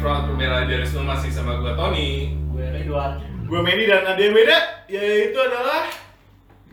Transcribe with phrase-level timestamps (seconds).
[0.00, 2.32] Front Pembela Idealisme masih sama gua Tony.
[2.52, 3.20] Gue Ridwan.
[3.46, 4.58] Gue Medi dan ada yang beda,
[4.90, 5.86] yaitu adalah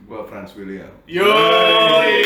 [0.03, 0.91] Gua Franz William.
[1.07, 2.17] Yoi.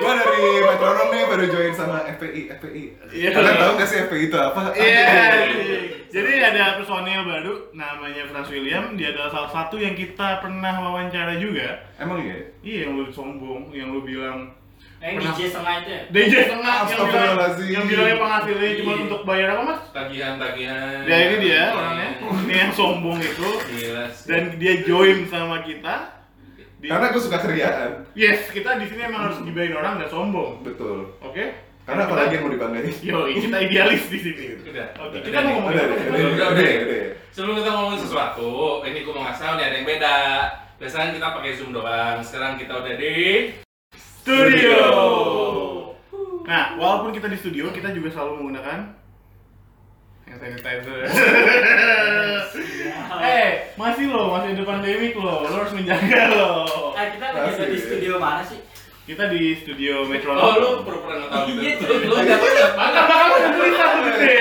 [0.00, 2.84] Gua dari metronom nih baru join sama FPI, FPI.
[3.12, 3.28] Iya.
[3.36, 4.62] Kalian tahu nggak sih FPI itu apa?
[4.72, 5.04] Iya.
[5.06, 5.98] Aduh.
[6.08, 8.96] Jadi ada personil baru namanya Franz William.
[8.96, 11.84] Dia adalah salah satu yang kita pernah wawancara juga.
[12.00, 12.50] Emang iya?
[12.64, 14.57] Iya yang lu sombong, yang lu bilang
[14.98, 15.30] Eh, Pernah.
[15.30, 16.02] DJ setengah itu ya?
[16.10, 19.02] DJ tengah yang bilang yang bilangnya penghasilnya cuma Iya.
[19.06, 19.80] untuk bayar apa mas?
[19.94, 20.98] Tagihan-tagihan.
[21.06, 24.26] Ya ini dia orangnya, ini yang sombong itu Gila sih.
[24.26, 26.18] dan dia join sama kita.
[26.78, 27.90] Di- Karena gue suka keriaan.
[28.12, 31.14] yes kita di sini emang harus gibain orang dan sombong, Betul.
[31.20, 31.44] oke?
[31.82, 32.92] Karena apalagi yang mau dibanggain?
[33.00, 34.44] Yo, kita idealis di sini.
[34.60, 34.86] Udah.
[35.00, 36.52] Oke, kita mau ngomongin Udah, apa?
[36.52, 37.02] udah, udah.
[37.30, 38.50] Sebelum kita ngomongin sesuatu,
[38.82, 40.16] ini gua mau ngasih tau nih ada yang beda.
[40.76, 42.18] Biasanya kita pakai Zoom doang.
[42.20, 43.14] Sekarang kita udah di
[44.28, 44.76] Studio.
[46.44, 48.78] Nah, walaupun kita di studio, kita juga selalu menggunakan
[50.22, 51.08] hand sanitizer.
[53.24, 56.92] eh, masih loh, masih ada pandemik loh, lo harus menjaga loh.
[56.92, 58.60] Eh, kita lagi di studio mana sih?
[59.08, 60.52] Kita di studio Oh, Metronom.
[60.60, 61.64] lu pura-pura nggak tahu gitu.
[61.64, 64.36] Iya, Lu lu dapat Maka bakal cerita gede.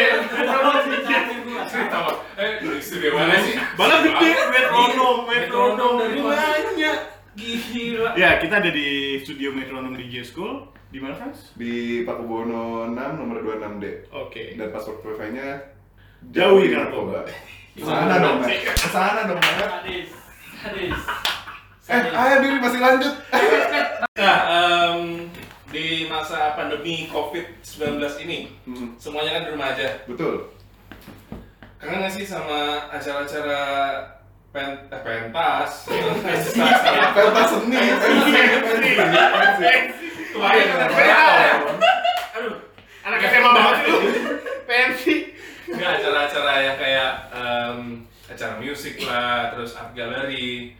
[1.71, 2.11] Cerita apa?
[2.35, 3.55] Eh, di studio mana sih?
[3.55, 5.91] Bakal gede, Metronom, Metronom.
[5.95, 6.99] dari banyak.
[7.38, 8.17] Gila.
[8.17, 10.66] Ya, kita ada di studio Metronom DJ School.
[10.89, 11.53] Di mana, Frans?
[11.53, 14.09] Di Pakubono 6 nomor 26D.
[14.09, 14.57] Oke.
[14.57, 15.61] Dan password wifi-nya
[16.33, 17.21] Jauhi narkoba.
[17.77, 18.58] Ke sana dong, Mas.
[18.65, 19.53] Ke sana dong, Mas.
[19.53, 20.09] Sadis.
[20.58, 20.99] Sadis.
[21.88, 23.13] Eh, ayo diri masih lanjut.
[24.17, 25.30] Nah, em,
[25.69, 29.88] di masa pandemi COVID-19 ini, Hmm, semuanya kan di rumah aja.
[30.09, 30.49] Betul.
[31.77, 33.61] Kangen nggak sih sama acara-acara
[34.58, 35.72] pen, eh, pentas?
[35.86, 36.44] pentas,
[37.13, 38.31] Pentas seni, pensi,
[38.97, 39.73] pensi.
[40.33, 41.58] Kemarin ada Pentas.
[41.64, 41.97] pentas.
[42.33, 42.53] Aduh,
[43.05, 43.98] Anak SMA banget lu.
[44.65, 45.15] Pensi.
[45.67, 47.77] nggak acara-acara yang kayak em,
[48.26, 50.73] acara musik lah, terus art gallery.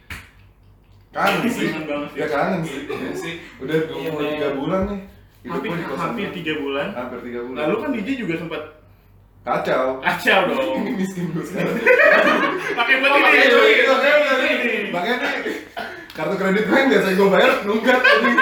[1.08, 1.68] Kangen sih.
[2.14, 2.84] Ya kangen sih.
[2.84, 3.34] Iya sih.
[3.58, 4.30] Udah Iya, mau men.
[4.34, 5.00] tiga bulan nih.
[5.48, 6.86] Hampir, hampir tiga bulan.
[6.92, 7.58] Hampir tiga bulan.
[7.64, 8.62] Lalu kan DJ juga sempat
[9.42, 9.84] kacau.
[10.00, 10.76] kacau dong.
[10.82, 11.76] Ini miskin gue sekarang.
[12.74, 13.50] Pakai buat Oh, pakai ini.
[13.50, 13.76] duit.
[13.84, 14.68] Pakai buat ini.
[14.90, 15.16] Makanya
[16.12, 18.38] kartu kredit gue yang biasa gue bayar nunggak anjing.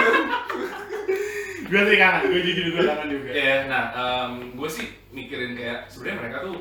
[1.67, 3.31] Gue sih kangen, gue jujur gue kangen juga.
[3.33, 3.85] Iya, nah
[4.33, 6.57] gue sih mikirin kayak sebenarnya mereka tuh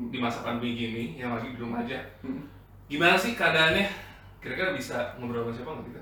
[0.00, 1.98] di masa pandemi gini yang lagi di rumah aja.
[2.86, 4.09] Gimana sih keadaannya?
[4.40, 6.00] Kira-kira bisa ngobrol sama siapa nggak kita?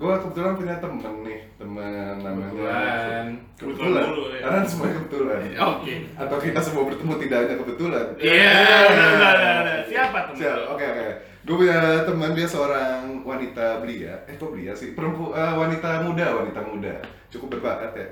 [0.00, 1.92] Gue kebetulan punya temen nih, temen
[2.24, 3.24] namanya Kebetulan.
[3.60, 4.40] Kebetulan dulu, ya.
[4.40, 5.40] Karena semuanya kebetulan.
[5.60, 5.94] Oke.
[6.16, 8.06] Atau kita semua bertemu tidak hanya kebetulan.
[8.16, 8.56] Iya,
[8.88, 9.28] udah, udah,
[9.60, 9.78] udah.
[9.84, 10.38] Siapa temen?
[10.40, 11.06] Siap, oke oke.
[11.46, 14.96] Gue punya teman dia seorang wanita belia, eh kok belia sih?
[14.96, 16.94] Perempu, eh, wanita muda, wanita muda,
[17.28, 18.08] cukup berbakat ya.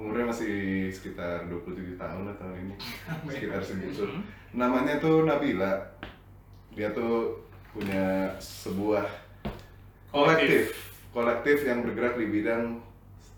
[0.00, 2.74] Umurnya masih sekitar 27 tahun atau ini,
[3.38, 4.08] sekitar segitu.
[4.56, 5.78] Namanya tuh Nabila.
[6.72, 8.04] Dia tuh punya
[8.36, 9.08] sebuah
[10.08, 10.76] kolektif,
[11.10, 12.84] kolektif yang bergerak di bidang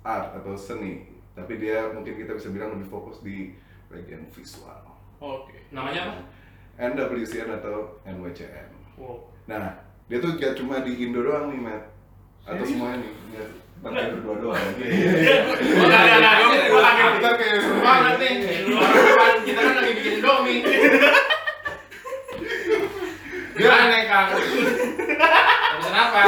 [0.02, 1.06] art atau seni.
[1.34, 3.54] Tapi dia mungkin kita bisa bilang lebih fokus di
[3.86, 4.82] bagian visual.
[5.18, 5.66] Oke.
[5.70, 6.22] Namanya apa?
[6.74, 8.98] NWCN atau NWCN.
[8.98, 9.30] Wow.
[9.46, 11.84] Nah, dia tuh gak cuma di Indo doang nih, Matt.
[12.44, 12.76] Atau Serius?
[12.76, 13.44] semuanya nih, ya,
[14.12, 14.58] berdua doang.
[14.76, 14.84] Gue
[15.86, 17.34] nggak, gue- gue kaget.
[17.34, 20.56] Kayak Semangat nih, di luar depan kita kan lagi bikin domi.
[23.54, 24.28] Gimana Kang?
[25.72, 26.20] Pesan apa?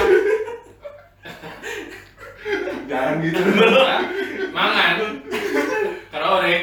[2.86, 3.40] Jangan gitu.
[3.76, 4.02] Hah?
[4.48, 4.96] Mangan.
[6.08, 6.54] Karaore.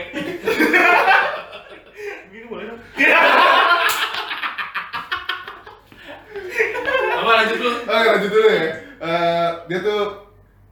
[2.25, 2.79] Begini boleh dong?
[7.13, 7.71] Apa lanjut lu?
[7.83, 8.63] Oke, lanjut dulu ya.
[9.03, 10.01] Eh, dia tuh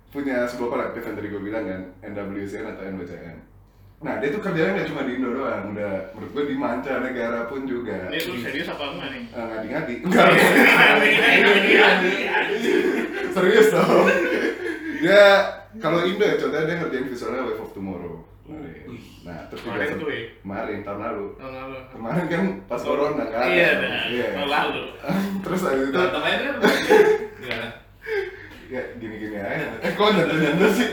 [0.08, 3.38] punya sebuah kolektif yang tadi gue bilang kan, NWCN atau NWCN.
[4.02, 7.70] Nah, dia tuh kerjanya nggak cuma di Indo doang, udah menurut gue di mancanegara pun
[7.70, 8.10] juga.
[8.10, 9.24] Ini tuh serius apa enggak nih?
[9.30, 9.96] Eh, ngadi-ngadi.
[10.02, 10.26] Enggak.
[13.32, 14.08] Serius dong.
[15.00, 15.24] Dia
[15.78, 18.16] kalau Indo ya contohnya dia ngerjain visualnya Wave of Tomorrow.
[19.22, 20.22] Nah, terus juga Kemarin tuh ya?
[20.42, 21.26] kemarin tahun lalu.
[21.38, 21.78] Tahun lalu.
[21.94, 23.46] Kemarin kan pas corona kan.
[23.47, 23.70] Iya.
[24.09, 24.26] Iya.
[24.34, 24.84] Tahun lalu.
[25.46, 26.76] terus habis itu aja deh.
[27.38, 27.68] Gimana?
[28.72, 29.68] ya gini-gini aja.
[29.86, 30.90] Eh kok nyantai sih?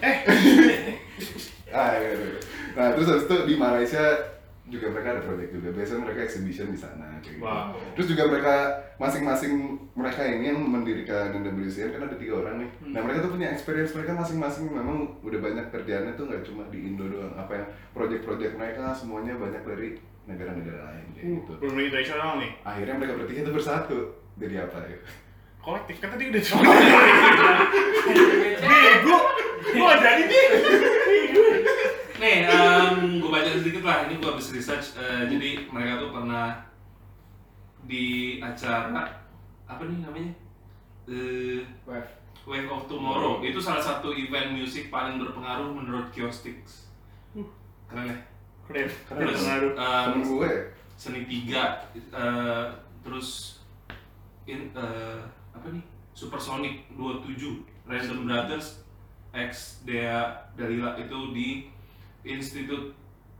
[0.00, 0.16] Eh,
[1.70, 2.38] Ah, iya, iya.
[2.74, 4.04] Nah, terus habis itu di Malaysia
[4.70, 5.68] juga mereka ada project juga.
[5.74, 7.44] Biasanya mereka exhibition di sana kayak gitu.
[7.44, 7.74] Wow.
[7.98, 8.54] Terus juga mereka
[9.02, 9.52] masing-masing
[9.98, 12.70] mereka ini yang mendirikan NWCN kan ada tiga orang nih.
[12.78, 12.92] Hmm.
[12.94, 16.78] Nah mereka tuh punya experience mereka masing-masing memang udah banyak kerjaannya tuh nggak cuma di
[16.86, 17.34] Indo doang.
[17.34, 19.88] Apa yang project-project mereka semuanya banyak dari
[20.30, 21.52] negara-negara lain kayak gitu.
[21.58, 22.50] belum internasional nih.
[22.62, 23.98] Akhirnya mereka bertiga tuh bersatu.
[24.38, 24.98] Jadi apa ya?
[25.60, 26.72] Kolektif kan tadi udah coba.
[28.62, 29.18] Bego.
[29.60, 30.98] Gue gak jadi nih.
[32.20, 32.44] Nih,
[33.16, 34.04] gue baca sedikit lah.
[34.04, 34.92] Ini gue habis research.
[34.94, 36.68] eh, jadi mereka tuh pernah
[37.82, 38.92] di acara
[39.64, 40.32] apa nih namanya?
[41.08, 42.10] Eh, Wave.
[42.44, 43.40] Wave of Tomorrow.
[43.40, 46.88] Itu salah satu event musik paling berpengaruh menurut Geostix.
[47.88, 48.16] Keren ya?
[48.68, 48.86] Keren.
[49.08, 49.20] Keren.
[49.24, 49.40] Terus
[49.74, 50.50] Temen gue.
[51.00, 52.66] seni tiga, eh,
[53.00, 53.60] terus
[54.44, 55.20] in, eh,
[55.56, 55.80] apa nih?
[56.12, 58.84] Supersonic 27, Random Brothers,
[59.32, 61.69] X Dea Dalila itu di
[62.24, 62.92] Institut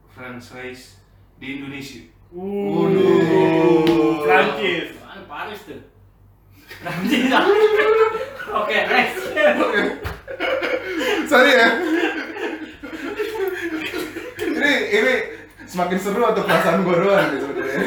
[0.09, 0.97] Franchise
[1.37, 2.01] di Indonesia.
[2.33, 4.25] Waduh.
[4.25, 4.97] Prancis.
[5.03, 5.83] Mana Paris tuh?
[6.81, 7.29] Prancis.
[8.61, 9.21] Oke, next.
[11.31, 11.69] Sorry ya.
[14.51, 15.15] ini ini
[15.71, 17.79] semakin seru atau perasaan gue doang nih sebenarnya.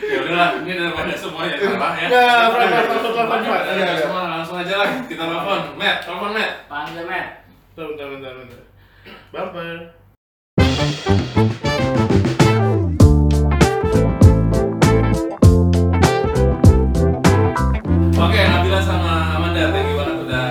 [0.00, 2.08] Ya udahlah, ini daripada semuanya salah ya.
[2.10, 3.40] Ya, langsung telepon.
[3.46, 5.60] Ya, ya, semua langsung aja lah kita telepon.
[5.78, 6.52] Matt, telepon Matt.
[6.66, 7.46] Panggil, Matt.
[7.78, 8.62] Bentar, bentar, bentar,
[9.32, 9.94] Bumper.
[18.14, 20.48] Oke, Nabila sama Amanda, thank you banget udah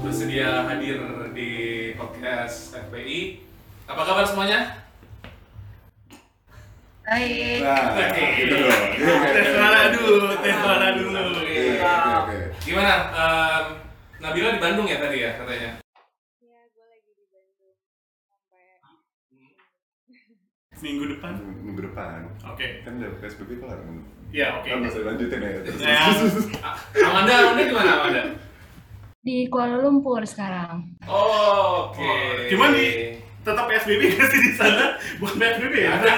[0.00, 0.96] bersedia hadir
[1.36, 1.50] di
[1.98, 3.44] podcast FPI.
[3.84, 4.80] Apa kabar semuanya?
[7.02, 7.60] Baik.
[7.60, 8.82] Nah, gitu dong.
[8.96, 9.52] Iya, oke, Tes oke.
[9.52, 11.18] suara dulu, tes suara dulu.
[11.36, 12.36] Oke, oke, oke.
[12.64, 12.94] Gimana?
[13.12, 13.64] Em,
[14.22, 15.70] Nabila di Bandung ya tadi ya katanya?
[16.40, 17.76] Ya, gue lagi di Bandung
[18.24, 18.80] sampai
[20.82, 21.32] Minggu depan.
[21.62, 22.26] Minggu depan.
[22.44, 22.82] Oke.
[22.82, 23.96] Kan udah PSBB kelar kan?
[24.28, 24.66] Ya, oke.
[24.66, 25.50] Kan masih lanjutin ya.
[25.62, 25.78] Terus.
[25.78, 25.96] Ya.
[26.60, 26.76] A-
[27.06, 28.22] Amanda, Amanda di mana Amanda?
[29.22, 30.98] di Kuala Lumpur sekarang.
[31.06, 32.02] Oh, oke.
[32.02, 34.98] Oh, cuman di- Tetap PSBB nggak sih di sana?
[35.18, 35.90] Bukan PSBB ya?
[35.96, 36.14] Ada.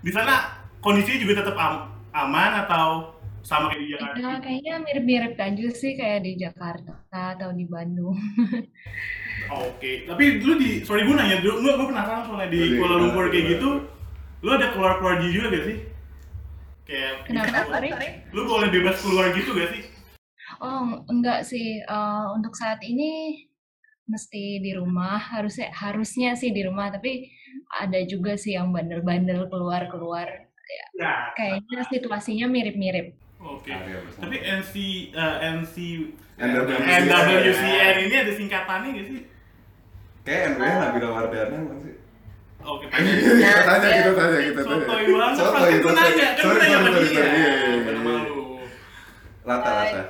[0.00, 4.16] Di sana kondisinya juga tetap am- aman atau sama kayak di Jakarta?
[4.16, 8.16] Ya, kayaknya mirip-mirip aja sih kayak di Jakarta atau di Bandung.
[9.64, 13.28] Oke, tapi lu di sorry gue nanya dulu, gue gue penasaran soalnya di Kuala Lumpur
[13.28, 13.68] kayak gitu,
[14.42, 15.78] lu ada keluar keluar juga gak sih?
[16.88, 17.58] Kayak Kenapa?
[17.68, 17.90] Sorry?
[18.32, 19.82] lu boleh bebas keluar gitu gak sih?
[20.58, 21.82] Oh, enggak sih.
[21.82, 23.44] Eh, untuk saat ini
[24.08, 25.20] mesti di rumah.
[25.20, 27.28] Harusnya harusnya sih di rumah, tapi
[27.68, 30.48] ada juga sih yang bandel-bandel keluar-keluar.
[30.96, 31.32] Ya.
[31.36, 33.16] Kayaknya situasinya mirip-mirip.
[33.38, 33.70] Oke.
[33.70, 34.22] Bersama.
[34.26, 34.72] Tapi NC
[35.14, 35.74] eh, NC
[36.38, 37.02] NWCN.
[37.06, 39.20] NWCN ini ada singkatannya gak sih?
[40.26, 41.94] Kayak NW Nabila Wardana kan sih?
[42.58, 43.12] Oke, tanya.
[43.14, 44.76] Kita tanya, kita tanya, kita tanya.
[44.82, 45.94] Sotoy banget, Sotoy, gue sotoy.
[45.94, 47.92] nanya, kan Sorry, nanya sorry, sorry, iya, iya, iya.
[49.42, 50.00] Lata, lata.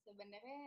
[0.00, 0.60] sebenarnya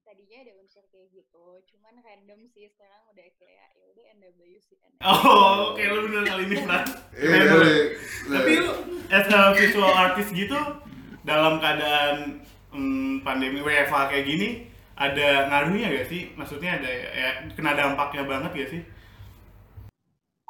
[0.00, 5.52] tadinya ada unsur kayak gitu cuman random sih sekarang udah kayak ya udah NWCN Oh,
[5.68, 6.82] oke lu bener kali ini, Fran.
[7.12, 7.82] Eh, iya, iya.
[8.30, 8.72] Tapi lu
[9.10, 10.56] as a visual artist gitu
[11.22, 12.40] dalam keadaan
[12.70, 14.48] mm, pandemi WFH kayak gini
[14.94, 16.32] ada ngaruhnya gak sih?
[16.32, 18.82] Maksudnya ada ya kena dampaknya banget gak sih?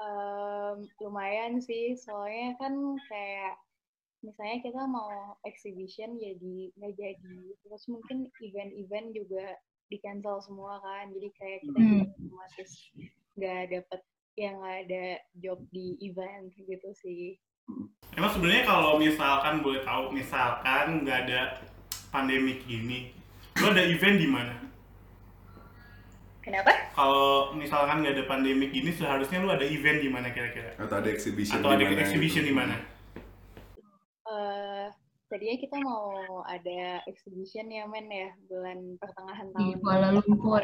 [0.02, 2.74] Em, lumayan sih soalnya kan
[3.06, 3.54] kayak
[4.22, 9.46] misalnya kita mau exhibition jadi nggak jadi terus mungkin event-event juga
[9.86, 11.86] di cancel semua kan jadi kayak kita Hmm.
[11.86, 12.70] juga otomatis
[13.38, 14.00] nggak dapet
[14.34, 15.04] yang nggak ada
[15.38, 17.38] job di event gitu sih
[18.12, 21.40] Emang sebenarnya kalau misalkan boleh tahu misalkan nggak ada
[22.10, 23.14] pandemi gini,
[23.56, 24.52] lu ada event di mana?
[26.42, 30.76] Kenapa Kalau misalkan nggak ada pandemi gini seharusnya lu ada event di mana kira-kira?
[30.76, 32.50] Atau ada exhibition Atau ada di mana exhibition gitu.
[32.50, 32.76] di mana?
[34.28, 34.86] Eh,
[35.30, 40.62] tadinya kita mau ada exhibition ya men ya bulan pertengahan Di tahun Kuala Lumpur.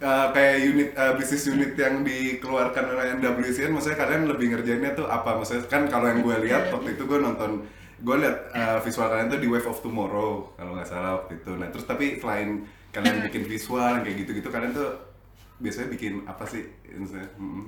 [0.00, 5.04] Eh, kayak unit eh, bisnis unit yang dikeluarkan oleh NWCN maksudnya kalian lebih ngerjainnya tuh
[5.04, 7.68] apa maksudnya kan kalau yang gue lihat waktu itu gue nonton
[8.00, 11.52] gue lihat eh, visual kalian tuh di Wave of Tomorrow kalau nggak salah waktu itu
[11.52, 14.90] nah terus tapi selain kalian bikin visual kayak gitu-gitu kalian tuh
[15.62, 16.66] biasanya bikin apa sih?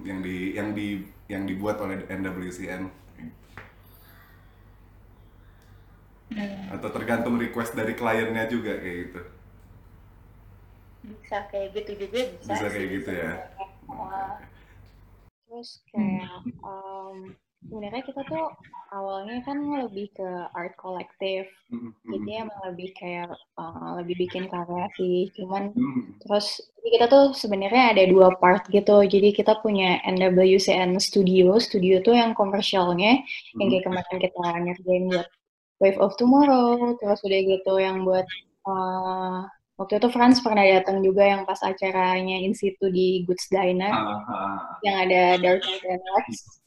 [0.02, 0.87] Yang di yang di
[1.31, 2.91] yang dibuat oleh NWCN
[6.73, 9.21] atau tergantung request dari kliennya juga kayak gitu.
[11.02, 13.33] Bisa kayak gitu juga bisa bisa kayak sih, gitu ya.
[15.45, 17.17] Terus kayak em,
[17.69, 18.45] sebenarnya kita tuh
[18.92, 24.45] awalnya kan lebih ke art kolektif Mm, mm, jadi emang lebih kayak eh, lebih bikin
[24.52, 26.02] karya sih cuman mm.
[26.21, 29.07] Terus jadi kita tuh sebenarnya ada dua part gitu.
[29.07, 31.57] Jadi kita punya NWCN Studio.
[31.62, 33.23] Studio tuh yang komersialnya,
[33.59, 35.28] yang kayak kemarin kita ngerjain buat
[35.83, 36.99] Wave of Tomorrow.
[37.00, 38.26] Terus udah gitu yang buat
[38.69, 39.38] eh,
[39.78, 44.21] waktu itu Franz pernah datang juga yang pas acaranya in situ di Goods Diner Ah,
[44.31, 46.62] ah, yang ada Dark Knight and Lex.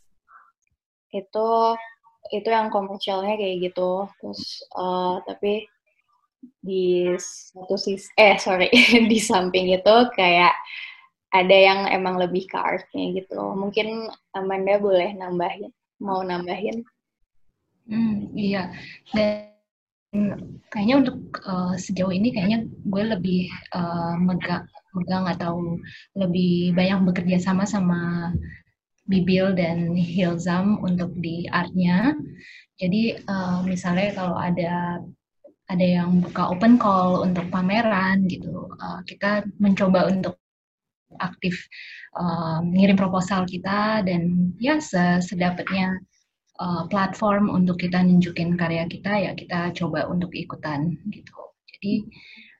[1.15, 1.79] Itu
[2.33, 4.09] itu yang komersialnya kayak gitu.
[4.19, 4.41] Terus
[4.75, 5.53] eh, tapi
[6.61, 8.69] di satu sisi eh sorry
[9.11, 10.53] di samping itu kayak
[11.33, 13.39] ada yang emang lebih ke artnya gitu.
[13.55, 16.85] Mungkin Amanda boleh nambahin, mau nambahin?
[17.85, 18.71] Hmm, iya.
[19.11, 19.51] Dan
[20.71, 24.63] kayaknya untuk uh, sejauh ini kayaknya gue lebih uh, megang,
[24.95, 25.59] megang atau
[26.15, 28.31] lebih banyak bekerja sama sama
[29.05, 32.17] Bibil dan Hilzam untuk di artnya.
[32.75, 34.99] Jadi uh, misalnya kalau ada
[35.65, 40.37] ada yang buka open call untuk pameran gitu, uh, kita mencoba untuk
[41.21, 41.55] aktif
[42.17, 44.77] uh, ngirim proposal kita dan ya
[45.21, 46.01] sedapatnya
[46.59, 51.33] uh, platform untuk kita nunjukin karya kita ya kita coba untuk ikutan gitu.
[51.71, 52.09] Jadi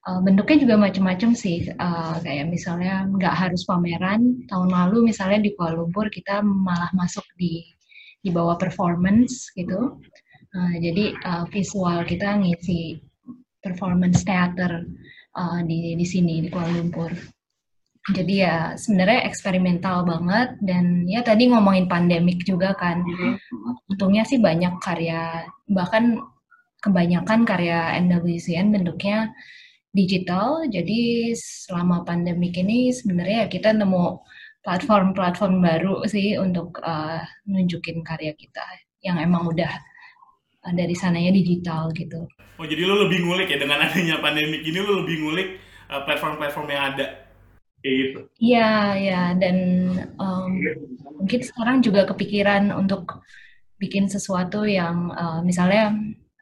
[0.05, 1.69] uh, bentuknya juga macam-macam sih.
[1.75, 7.25] Uh, kayak misalnya nggak harus pameran tahun lalu misalnya di Kuala Lumpur kita malah masuk
[7.35, 7.65] di
[8.21, 10.00] di bawah performance gitu.
[10.55, 13.01] Uh, jadi uh, visual kita ngisi
[13.59, 14.85] performance theater
[15.35, 17.12] uh, di di sini di Kuala Lumpur.
[18.05, 23.01] Jadi ya sebenarnya eksperimental banget dan ya tadi ngomongin pandemik juga kan.
[23.89, 26.21] Untungnya sih banyak karya bahkan
[26.85, 29.33] kebanyakan karya NWCN bentuknya
[29.95, 30.67] digital.
[30.67, 34.19] Jadi selama pandemik ini sebenarnya kita nemu
[34.67, 38.65] platform-platform baru sih untuk uh, nunjukin karya kita
[39.05, 39.69] yang emang udah
[40.73, 42.25] dari sananya digital gitu.
[42.57, 45.49] Oh jadi lo lebih ngulik ya dengan adanya pandemik ini lo lebih ngulik
[45.93, 47.05] uh, platform-platform yang ada
[47.85, 48.19] kayak gitu?
[48.41, 49.57] Iya ya dan
[50.17, 50.57] um,
[51.21, 53.21] mungkin sekarang juga kepikiran untuk
[53.77, 55.93] bikin sesuatu yang uh, misalnya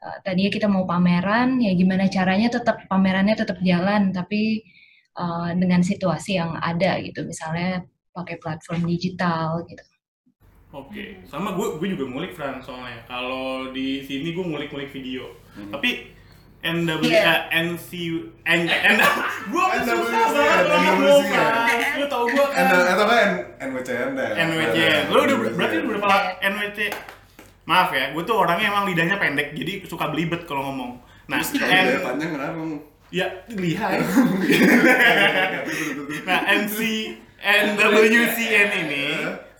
[0.04, 4.68] uh, tadinya kita mau pameran ya gimana caranya tetap pamerannya tetap jalan tapi
[5.16, 9.84] uh, dengan situasi yang ada gitu misalnya pakai platform digital gitu.
[10.74, 11.10] Oke, okay.
[11.30, 13.06] sama gue gue juga ngulik Fran soalnya.
[13.06, 15.30] Kalau di sini gue ngulik-ngulik video.
[15.54, 15.70] Hmm.
[15.70, 16.10] Tapi
[16.64, 17.28] NW yeah.
[17.28, 17.92] uh, NC
[18.48, 18.98] N N
[19.52, 21.24] gue susah banget ngomong
[22.00, 23.30] Lu tau gue kan Atau kan
[23.60, 26.80] NWCN deh NWCN Lu udah berarti udah berapa NWC
[27.64, 31.00] Maaf ya, gue tuh orangnya emang lidahnya pendek Jadi suka belibet kalau ngomong
[31.32, 32.60] Nah, Terus N panjang kenapa?
[33.14, 34.04] Ya, lihai
[36.28, 36.80] Nah, NC
[37.44, 39.06] NWCN ini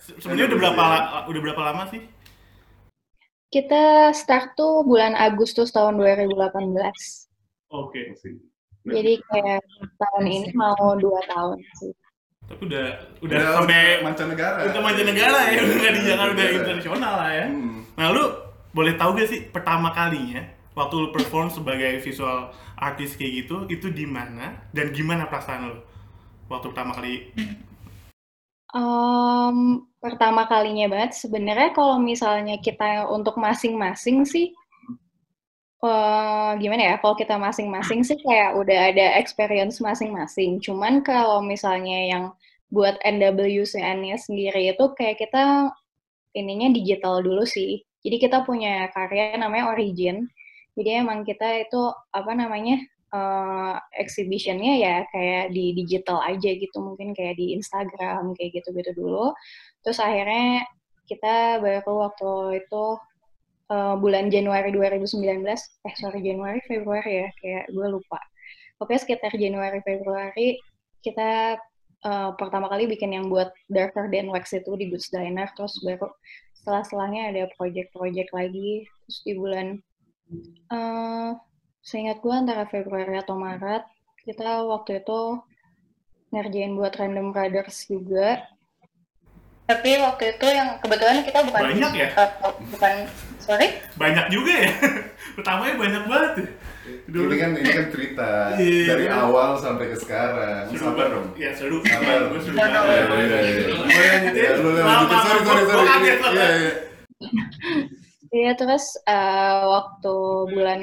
[0.00, 0.84] sebenarnya udah berapa
[1.28, 2.02] udah berapa lama sih?
[3.52, 6.34] Kita start tuh bulan Agustus tahun 2018.
[7.70, 8.16] Oke.
[8.16, 8.34] Okay.
[8.84, 9.62] Jadi kayak
[9.96, 11.92] tahun ini mau dua tahun sih.
[12.44, 12.86] Tapi udah
[13.24, 14.58] udah, udah sampai mancanegara.
[14.68, 17.46] Udah mancanegara ya, udah nggak di Jakarta udah internasional lah ya.
[17.48, 17.78] Hmm.
[17.96, 18.24] Nah lu
[18.74, 20.42] boleh tahu gak sih pertama kalinya
[20.74, 25.78] waktu lu perform sebagai visual artist kayak gitu itu di mana dan gimana perasaan lu
[26.50, 27.30] waktu pertama kali
[28.74, 34.50] Um, pertama kalinya banget sebenarnya kalau misalnya kita untuk masing-masing sih,
[35.82, 40.62] uh, gimana ya, kalau kita masing-masing sih kayak udah ada experience masing-masing.
[40.62, 42.24] Cuman kalau misalnya yang
[42.70, 45.70] buat NWCN-nya sendiri itu kayak kita
[46.34, 47.82] ininya digital dulu sih.
[48.04, 50.28] Jadi kita punya karya namanya Origin.
[50.74, 52.82] Jadi emang kita itu, apa namanya,
[53.14, 59.30] uh, exhibitionnya ya kayak di digital aja gitu mungkin kayak di Instagram kayak gitu-gitu dulu
[59.86, 60.66] terus akhirnya
[61.06, 62.84] kita baru waktu itu
[63.70, 67.28] uh, bulan Januari 2019 eh sorry Januari Februari ya.
[67.40, 68.20] Kayak gue lupa.
[68.80, 70.58] Pokoknya sekitar Januari Februari
[71.04, 71.60] kita
[72.04, 75.48] uh, pertama kali bikin yang buat Darker Than Wax itu di Goods Diner.
[75.54, 76.10] Terus baru
[76.56, 78.88] setelah-setelahnya ada project-project lagi.
[79.04, 79.66] Terus di bulan
[80.72, 81.36] uh,
[81.84, 83.84] Seingat gue antara Februari atau Maret,
[84.24, 85.36] kita waktu itu
[86.32, 88.40] ngerjain buat Random Brothers juga.
[89.68, 92.08] Tapi waktu itu yang kebetulan kita bukan banyak ya?
[92.40, 93.04] Uh, bukan
[93.44, 93.68] sorry?
[94.00, 94.72] Banyak juga ya.
[95.36, 96.48] Pertamanya banyak banget ya.
[97.08, 97.32] Dulu.
[97.32, 98.28] Ini kan ini kan cerita
[98.60, 98.86] yeah.
[98.92, 100.68] dari awal sampai ke sekarang.
[100.72, 101.26] Seru Sabar dong.
[101.36, 101.80] Ya seru.
[101.84, 102.18] Sabar.
[102.32, 102.82] Gue seru banget.
[102.84, 103.66] Iya iya iya.
[103.80, 104.50] Mau lanjutin?
[104.60, 105.18] Lu lanjutin.
[105.20, 105.84] Sorry sorry sorry.
[105.84, 106.72] Iya iya.
[108.34, 110.14] Iya terus uh, waktu
[110.50, 110.82] bulan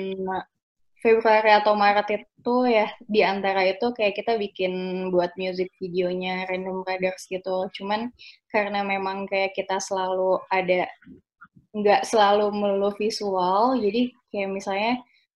[1.01, 4.73] Februari atau Maret itu ya di antara itu kayak kita bikin
[5.09, 7.69] buat music videonya Random Brothers gitu.
[7.77, 8.13] Cuman
[8.49, 10.87] karena memang kayak kita selalu ada
[11.71, 14.93] nggak selalu melulu visual, jadi kayak misalnya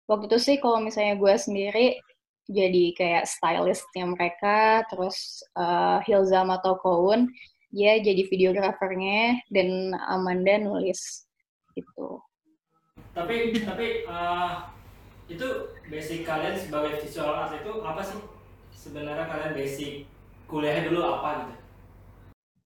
[0.10, 1.88] waktu itu sih kalau misalnya gue sendiri
[2.50, 7.32] jadi kayak stylistnya mereka, terus uh, Hilzam atau Koun,
[7.72, 11.24] dia jadi videografernya dan Amanda nulis
[11.74, 12.20] gitu.
[13.16, 14.74] Tapi tapi uh,
[15.32, 15.48] itu
[15.88, 18.20] basic kalian sebagai visual art itu apa sih
[18.76, 20.06] sebenarnya kalian basic
[20.52, 21.54] kuliahnya dulu apa gitu?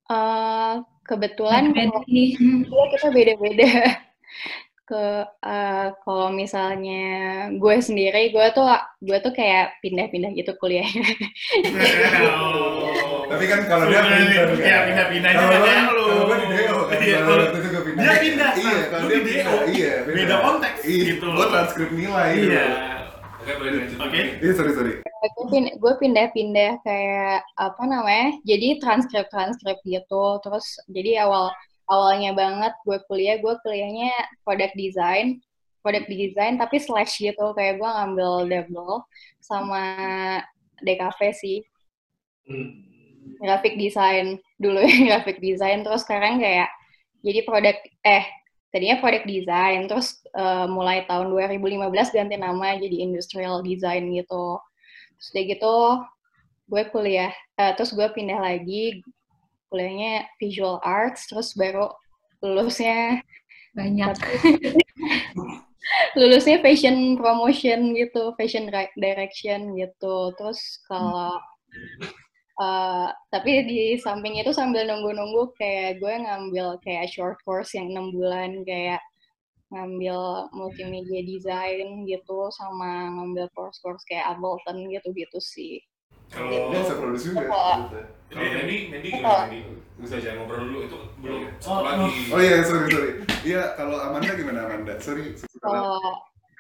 [0.08, 0.76] Uh,
[1.08, 3.72] kebetulan kalau kita beda-beda.
[4.88, 5.04] ke
[5.44, 7.04] eh, kalau misalnya
[7.60, 8.64] gue sendiri gue tuh
[9.04, 11.04] gue tuh kayak pindah-pindah gitu kuliahnya
[12.24, 13.28] Oh.
[13.28, 14.68] Tapi kan kalau dia pinter, itu kan?
[14.72, 16.04] ya pindah-pindahnya Kalau kan lu.
[16.08, 18.04] Kalau gua di DO kan, Iya, kalau itu gua pindah.
[18.08, 19.44] Dia pindah, Iya, kalau dia di pindah.
[19.44, 19.56] DO.
[19.68, 21.28] Iya, Beda konteks Iya, gitu.
[21.36, 22.48] Gua transkrip nilai gitu.
[22.56, 22.66] Iya.
[23.44, 23.98] Oke, boleh lanjut.
[24.00, 24.20] Oke.
[24.40, 24.94] Iya, sorry, sorry.
[25.36, 30.40] Gue pin- gue pindah-pindah kayak apa namanya jadi transkrip transkrip gitu.
[30.44, 31.52] Terus jadi awal
[31.88, 34.12] awalnya banget gue kuliah gue kuliahnya
[34.44, 35.40] product design
[35.82, 37.46] product design tapi slash gitu.
[37.56, 38.96] Kayak gue ngambil double
[39.40, 39.84] sama
[40.84, 41.60] DKV sih.
[42.48, 42.88] Hmm.
[43.44, 45.84] graphic design dulu ya graphic design.
[45.86, 46.70] Terus sekarang kayak
[47.24, 48.26] jadi produk eh
[48.72, 49.88] tadinya product design.
[49.88, 54.60] Terus eh, mulai tahun 2015 ganti nama jadi industrial design gitu
[55.18, 55.76] terus udah gitu
[56.68, 59.02] gue kuliah eh, terus gue pindah lagi
[59.68, 61.92] kuliahnya visual arts terus baru
[62.40, 63.20] lulusnya
[63.78, 64.18] Banyak.
[66.20, 70.34] lulusnya fashion promotion gitu, fashion di- direction gitu.
[70.34, 70.60] Terus
[70.90, 71.38] kalau
[72.58, 78.10] eh, tapi di samping itu sambil nunggu-nunggu kayak gue ngambil kayak short course yang enam
[78.10, 78.98] bulan kayak
[79.68, 85.84] ngambil multimedia design gitu sama ngambil course-course kayak Ableton gitu-gitu sih.
[86.32, 87.44] Kalau Dia bisa produce juga.
[87.52, 87.80] Oh.
[88.38, 89.62] Mendy gimana Mendy?
[89.98, 92.10] Bisa jangan ngobrol dulu itu belum satu lagi.
[92.30, 93.12] Oh iya, sorry, sorry.
[93.44, 94.94] Iya, kalau Amanda gimana Amanda?
[95.02, 95.34] Sorry.
[95.58, 95.98] Kalau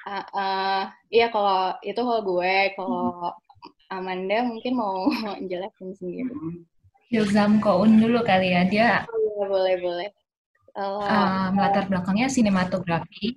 [0.07, 0.81] uh, uh,
[1.13, 3.31] iya kalau itu kalau gue, kalau
[3.93, 5.07] Amanda mungkin mau
[5.51, 6.33] jelasin sendiri.
[7.07, 8.67] Hilzam Koun dulu kali ya.
[8.67, 10.09] Dia Boleh, boleh, boleh.
[10.77, 13.33] Kalau um, latar belakangnya sinematografi.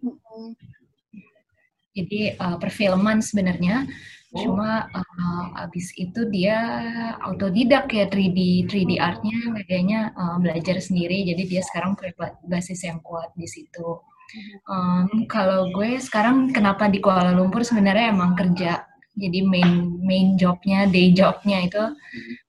[1.97, 3.89] Jadi uh, perfilman sebenarnya.
[4.31, 6.61] Cuma uh, abis itu dia
[7.25, 11.25] autodidak ya 3D 3D artnya kayaknya uh, belajar sendiri.
[11.33, 11.97] Jadi dia sekarang
[12.45, 14.05] basis yang kuat di situ.
[14.69, 18.85] Um, kalau gue sekarang kenapa di Kuala Lumpur sebenarnya emang kerja.
[19.17, 21.83] Jadi main main jobnya, day jobnya itu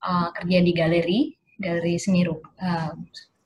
[0.04, 1.19] uh, kerja di galeri,
[1.58, 2.93] galeri seni uh,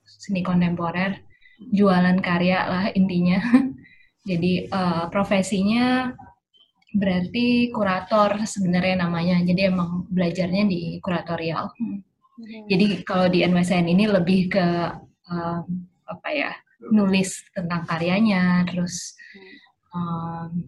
[0.03, 1.24] seni kontemporer,
[1.59, 3.39] jualan karya lah intinya.
[4.29, 6.09] Jadi uh, profesinya
[6.95, 9.43] berarti kurator sebenarnya namanya.
[9.43, 11.69] Jadi emang belajarnya di kuratorial.
[12.67, 14.67] Jadi kalau di NWSN ini lebih ke
[15.31, 15.63] um,
[16.03, 16.51] apa ya
[16.91, 19.15] nulis tentang karyanya, terus
[19.95, 20.67] um,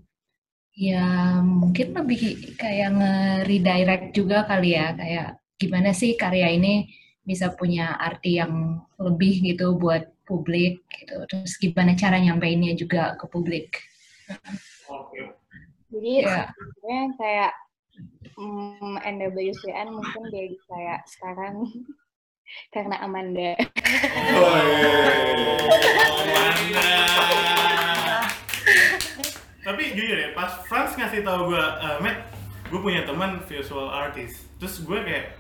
[0.78, 6.88] ya mungkin lebih kayak nge-redirect juga kali ya, kayak gimana sih karya ini
[7.28, 11.28] bisa punya arti yang lebih gitu buat publik gitu.
[11.28, 13.84] Terus gimana cara nyampeinnya juga ke publik.
[14.88, 15.36] Oke.
[15.92, 16.52] Jadi Ya.
[16.52, 17.54] sebenarnya kayak
[18.36, 21.56] mm, NWCN mungkin jadi kayak sekarang
[22.76, 23.52] karena Amanda.
[23.60, 25.04] Oh, iya.
[26.32, 26.88] Amanda.
[29.68, 32.32] Tapi jujur ya, pas Franz ngasih tahu gue, eh Matt,
[32.72, 34.48] gue punya teman visual artist.
[34.64, 35.36] Terus gue kayak,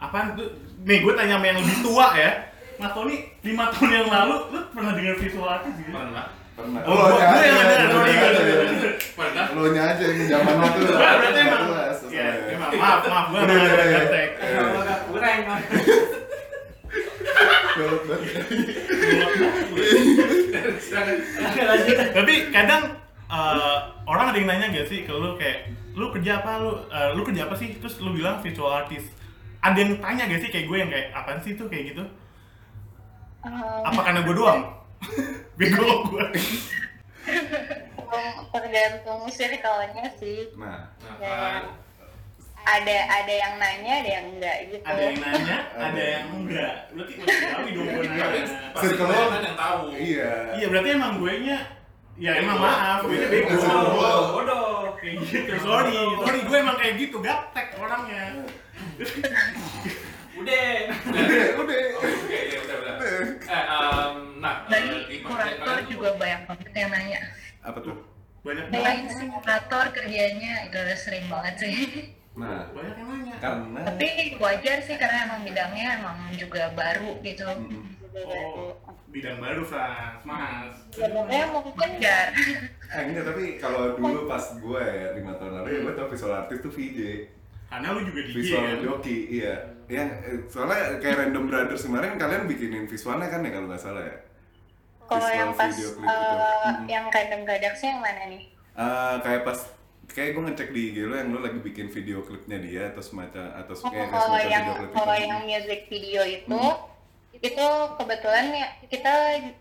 [0.00, 0.48] apaan tuh?
[0.86, 2.30] Nih gue tanya sama yang lebih tua ya.
[2.76, 5.96] Mas Tony, lima tahun yang lalu, lu pernah dengar visual artist gitu?
[5.96, 6.26] Pernah.
[6.56, 6.80] Pernah.
[6.84, 8.12] Oh, Lo nya gue yang aja, ada, lo Tony.
[9.16, 9.44] Pernah.
[9.56, 10.80] Lo nya aja yang zaman itu.
[10.92, 11.62] Berarti emang,
[12.12, 13.84] ya, emang, maaf, maaf, gue Udah, udah.
[14.76, 15.40] Agak kurang.
[22.16, 22.82] Tapi kadang
[23.28, 23.78] eh,
[24.08, 27.22] orang ada yang nanya gak sih ke lu kayak lu kerja apa lu eh, lu
[27.24, 29.12] kerja apa sih terus lu bilang visual artist
[29.58, 31.66] ada yang tanya gak sih kayak gue yang kayak apaan sih tuh?
[31.66, 32.04] kayak gitu.
[33.42, 34.62] Um, apa karena gue doang?
[35.58, 36.24] Bego gue
[38.48, 40.50] tergantung circle-nya sih.
[40.54, 41.30] Nah, Nah, Ya.
[41.30, 41.62] kan.
[42.66, 44.82] Ada ada yang nanya, ada yang enggak gitu.
[44.82, 46.74] ada yang nanya ada yang enggak.
[46.90, 47.12] Berarti
[47.46, 48.42] tahu dong gue Tapi nanya
[48.74, 49.80] pasti Circle lo- kebanyakan yang tahu.
[49.92, 50.32] iya.
[50.52, 50.66] iya.
[50.66, 51.58] Berarti emang gue nya
[52.16, 53.54] ya emang maaf gue nya bego.
[54.32, 54.66] Bodoh.
[54.96, 55.52] kayak gitu.
[55.60, 55.94] Sorry.
[56.18, 57.16] Sorry gue emang kayak gitu.
[57.20, 58.22] Gaptek orangnya
[60.36, 60.68] Udah.
[61.08, 61.82] Udah, udah.
[61.96, 62.94] Oke, ya udah udah.
[63.46, 67.20] Eh, um, nah, Dan eh, di kurator juga banyak banget yang nanya.
[67.64, 67.96] Apa tuh?
[68.46, 70.70] banyak sih kurator kerjanya?
[70.70, 71.76] Itu udah sering banget sih.
[72.36, 77.48] Nah, banyak yang nanya karena Tapi wajar sih karena emang bidangnya emang juga baru gitu.
[77.48, 77.84] Mm.
[78.16, 78.72] oh
[79.12, 82.28] bidang baru Frans mas Sebenarnya mungkin Wajar.
[82.86, 86.32] Eh, enggak, tapi kalau dulu pas gue ya, lima tahun lalu ya gue tau visual
[86.32, 86.98] artist tuh VJ
[87.76, 89.54] karena lu juga DJ Visual kan joki, iya
[89.86, 94.02] Ya, eh, soalnya kayak Random Brothers kemarin kalian bikinin visualnya kan ya kalau nggak salah
[94.02, 94.16] ya?
[95.04, 96.34] kalau Visual yang pas video clip eh, gitu.
[96.66, 96.84] Mm.
[96.88, 98.42] yang random gadaksnya yang mana nih?
[98.74, 99.58] Eh, kayak pas
[100.08, 103.44] kayak gue ngecek di IG lo yang lo lagi bikin video klipnya dia atau semacam
[103.54, 105.22] atau Oh, kayak kalau semacam yang video klip kalau itu.
[105.22, 106.76] yang music video itu Hmm.
[107.38, 109.12] itu kebetulan ya kita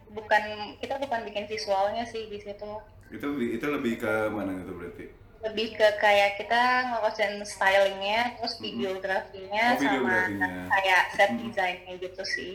[0.10, 0.44] bukan
[0.80, 2.72] kita bukan bikin visualnya sih di situ
[3.12, 5.06] Itu itu lebih ke mana itu berarti?
[5.42, 10.18] Lebih ke kayak kita ngurusin stylingnya terus videografinya Oh, sama
[10.70, 11.42] kayak set Hmm.
[11.44, 12.52] desainnya gitu sih.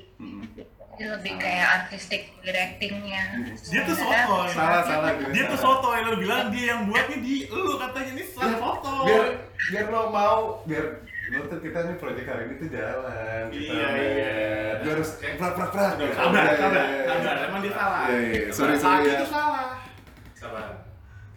[0.91, 3.41] Jadi lebih kayak artistic directingnya.
[3.57, 4.49] Dia tuh sotoy.
[4.51, 8.25] Salah salah Dia tuh sotoy lo bilang dia yang buat nih di lu katanya ini
[8.27, 8.93] salah foto.
[9.05, 9.25] biar
[9.71, 10.85] biar lo mau biar
[11.31, 14.03] lo tuh kita nih proyek hari ini tuh jalan kita Iya, main.
[14.03, 14.33] iya.
[14.83, 17.07] Dia harus prak prak prak Udah, sabar, Iya, sabar, iya, iya.
[17.07, 17.37] sabar.
[17.41, 18.01] Emang dia salah.
[18.05, 18.43] Iya, iya.
[18.51, 19.69] sorry Saat sorry ya itu salah.
[20.35, 20.90] Sabar.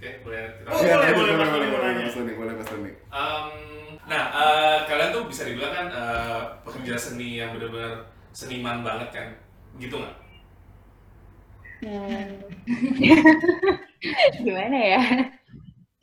[0.04, 0.44] Oke, boleh.
[0.60, 1.88] Kita Oh, Iya, boleh, boleh, boleh boleh boleh.
[1.96, 2.04] nanya.
[2.04, 3.46] Mas Tony boleh Mas Tony Em,
[4.04, 9.28] nah, eh, kalian tuh bisa dibilang kan eh, pekerja seni yang benar-benar seniman banget kan,
[9.80, 10.16] gitu nggak?
[11.88, 12.36] Hmm.
[14.44, 15.02] gimana ya?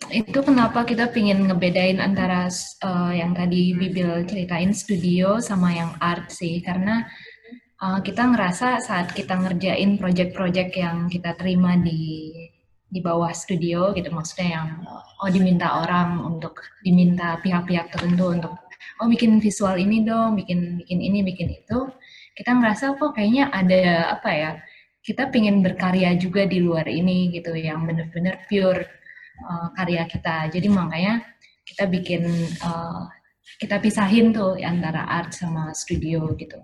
[0.08, 2.48] Itu kenapa kita pingin ngebedain antara
[2.80, 7.04] uh, yang tadi Bibil ceritain studio sama yang art sih, karena
[7.84, 12.32] uh, kita ngerasa saat kita ngerjain project-project yang kita terima di
[12.90, 14.68] di bawah studio gitu, maksudnya yang
[15.22, 18.52] oh diminta orang untuk diminta pihak-pihak tertentu untuk
[19.00, 21.88] oh bikin visual ini dong, bikin bikin ini, bikin itu,
[22.34, 23.80] kita ngerasa kok kayaknya ada
[24.18, 24.50] apa ya,
[25.06, 28.84] kita pingin berkarya juga di luar ini gitu, yang bener-bener pure
[29.46, 30.50] uh, karya kita.
[30.52, 31.24] Jadi makanya
[31.64, 32.26] kita bikin
[32.60, 33.06] uh,
[33.60, 36.58] kita pisahin tuh antara art sama studio gitu.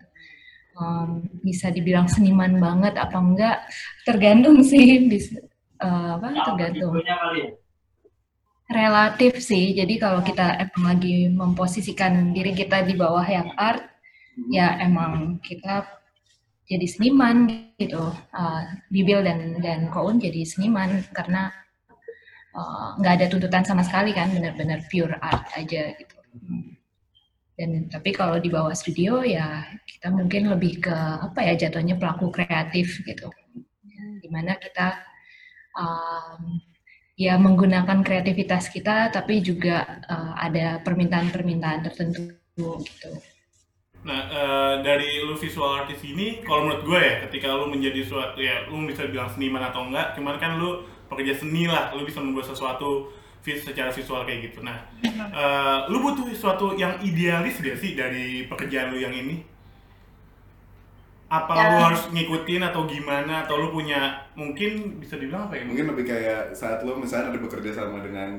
[0.76, 3.64] Um, bisa dibilang seniman banget apa enggak
[4.04, 5.40] tergantung sih bisa
[5.80, 7.50] uh, apa tergantung Videonya kali ya?
[8.70, 9.74] relatif sih.
[9.78, 13.82] Jadi kalau kita emang lagi memposisikan diri kita di bawah yang art,
[14.50, 15.86] ya emang kita
[16.66, 18.10] jadi seniman gitu.
[18.34, 21.54] Uh, Bibil dan dan Koun jadi seniman karena
[22.58, 26.16] uh, nggak ada tuntutan sama sekali kan, benar-benar pure art aja gitu.
[27.56, 32.28] Dan tapi kalau di bawah studio ya kita mungkin lebih ke apa ya jatuhnya pelaku
[32.28, 33.30] kreatif gitu,
[34.20, 35.00] di mana kita
[35.76, 36.60] um,
[37.16, 42.36] ya menggunakan kreativitas kita tapi juga uh, ada permintaan-permintaan tertentu
[42.84, 43.12] gitu.
[44.06, 48.38] Nah, eh, dari lu visual artist ini, kalau menurut gue ya, ketika lu menjadi suatu,
[48.38, 52.22] ya lu bisa bilang seniman atau enggak, cuman kan lu pekerja seni lah, lu bisa
[52.22, 53.10] membuat sesuatu
[53.42, 54.62] vis secara visual kayak gitu.
[54.62, 59.42] Nah, eh, lu butuh sesuatu yang idealis gak sih dari pekerjaan lu yang ini?
[61.26, 61.82] Apa lu Ya.
[61.90, 63.42] harus ngikutin atau gimana?
[63.42, 65.66] Atau lu punya, mungkin bisa dibilang apa ya?
[65.66, 68.38] mungkin lebih kayak saat lo misalnya ada bekerja sama dengan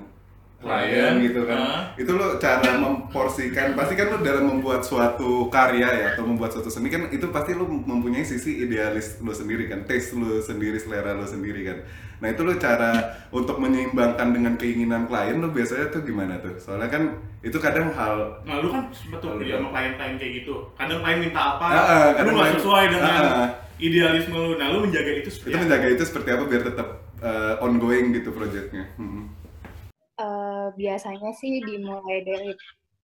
[0.58, 1.82] Klien, gitu kan ah.
[2.02, 6.74] itu lo cara memporsikan pasti kan lo dalam membuat suatu karya ya atau membuat suatu
[6.74, 11.14] seni kan itu pasti lo mempunyai sisi idealis lo sendiri kan taste lo sendiri selera
[11.14, 11.78] lo sendiri kan
[12.18, 16.90] nah itu lo cara untuk menyeimbangkan dengan keinginan klien lo biasanya tuh gimana tuh soalnya
[16.90, 17.04] kan
[17.46, 20.56] itu kadang hal Nah, lu kan betul ya sama klien-klien kayak gitu.
[20.74, 23.50] Kadang klien minta apa, ah, lu kadang nggak sesuai dengan ah, ah.
[23.78, 24.52] idealisme lu.
[24.56, 25.64] Nah, lu menjaga itu seperti itu apa?
[25.68, 26.88] menjaga itu seperti apa biar tetap
[27.22, 29.30] eh, ongoing gitu projectnya Hmm.
[30.18, 32.50] Eh, biasanya sih dimulai dari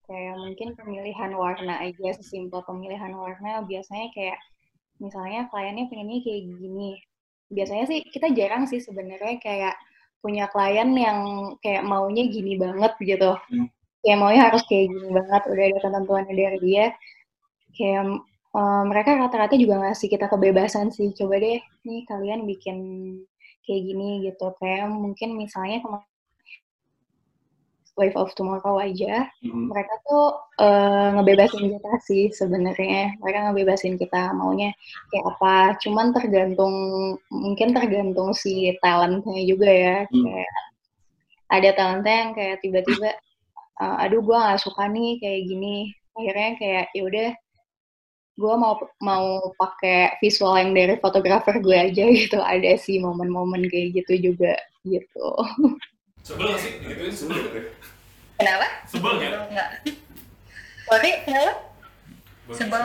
[0.10, 4.38] kayak mungkin pemilihan warna aja sesimpel pemilihan warna biasanya kayak
[5.04, 6.91] misalnya kliennya pengennya kayak gini.
[7.54, 9.76] Biasanya sih kita jarang sih sebenarnya kayak
[10.26, 11.19] punya klien yang
[11.62, 13.38] kayak maunya gini banget gitu.
[14.04, 16.86] Kayak maunya harus kayak gini banget udah ada ketentuannya dari dia.
[17.78, 18.04] Kayak
[18.58, 22.78] eh, mereka rata-rata juga ngasih kita kebebasan sih coba deh nih kalian bikin
[23.65, 24.49] kayak gini gitu.
[24.58, 26.12] Kayak mungkin misalnya kemarin
[27.93, 29.69] Wave of Tomorrow aja, Hmm.
[29.69, 33.17] mereka tuh eh, ngebebasin kita sih sebenarnya.
[33.21, 34.73] Mereka ngebebasin kita maunya
[35.13, 35.77] kayak apa.
[35.82, 36.73] Cuman tergantung,
[37.29, 39.97] mungkin tergantung si talentnya juga ya.
[40.10, 40.23] Hmm.
[40.25, 40.53] Kayak
[41.53, 43.10] ada talentnya yang kayak tiba-tiba,
[43.82, 45.75] eh, aduh gua nggak suka nih kayak gini.
[46.17, 47.29] Akhirnya kayak ya udah,
[48.34, 49.25] gue mau mau
[49.62, 52.41] pakai visual yang dari fotografer gue aja gitu.
[52.41, 55.27] Ada sih momen-momen kayak gitu juga gitu.
[56.23, 56.71] Sebel sih?
[56.82, 57.45] Digituin sebel?
[58.38, 58.67] Kenapa?
[58.89, 59.32] Sebel kan?
[59.50, 59.69] Enggak.
[60.89, 61.54] Sorry, kenapa?
[62.52, 62.82] Sebel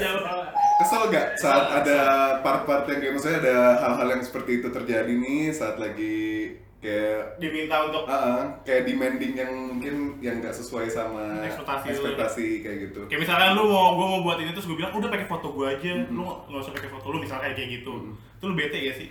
[0.00, 0.44] jauh.
[0.74, 1.98] Kesel gak saat ada
[2.42, 6.50] part-part yang kayak maksudnya ada hal-hal yang seperti itu terjadi nih saat lagi
[6.82, 11.92] kayak Diminta untuk ah, ah, kayak demanding yang mungkin yang nggak sesuai sama Ekspektasi lu.
[11.94, 13.00] ekspektasi kayak gitu.
[13.08, 15.72] kayak misalnya lu mau gua mau buat ini terus gue bilang udah pakai foto gua
[15.72, 17.92] aja, lu nggak usah pakai foto lu misalnya kayak gitu.
[17.94, 18.12] Hmm.
[18.36, 19.08] Itu lu bete ya sih?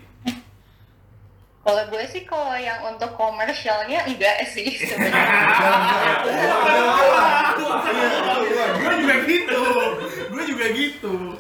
[1.64, 5.24] Kalau gue sih kalau yang untuk komersialnya enggak sih sebenarnya.
[8.84, 9.64] Gue juga gitu.
[10.28, 11.40] Gue juga gitu.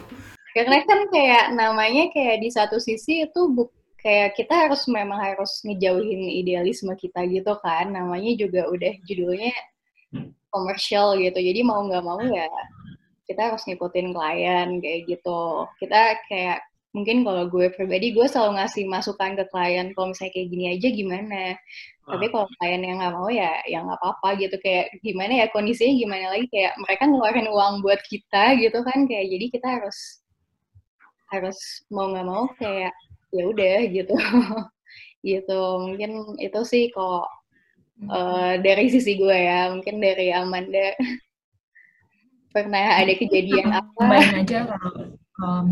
[0.55, 3.67] Karena kan kayak namanya kayak di satu sisi itu bu
[3.99, 7.91] kayak kita harus memang harus ngejauhin idealisme kita gitu kan.
[7.91, 9.51] Namanya juga udah judulnya
[10.47, 11.35] komersial gitu.
[11.35, 12.47] Jadi mau nggak mau ya
[13.27, 16.59] kita harus ngikutin klien kayak gitu kita kayak
[16.93, 20.87] mungkin kalau gue pribadi gue selalu ngasih masukan ke klien kalau misalnya kayak gini aja
[20.93, 21.43] gimana?
[22.05, 24.55] Tapi kalau klien yang nggak mau ya ya nggak apa-apa gitu.
[24.61, 26.45] Kayak gimana ya kondisinya gimana lagi?
[26.53, 29.97] Kayak mereka ngeluarin uang buat kita gitu kan kayak jadi kita harus
[31.33, 31.57] harus
[31.89, 32.93] mau nggak mau kayak
[33.33, 34.13] ya udah gitu.
[35.23, 37.23] Gitu mungkin itu sih kok
[38.11, 40.93] uh, dari sisi gue ya mungkin dari Amanda.
[42.53, 44.03] Pernah ada kejadian apa?
[44.03, 45.67] Bayangin aja kalau um,